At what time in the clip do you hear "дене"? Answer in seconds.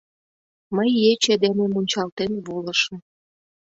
1.43-1.65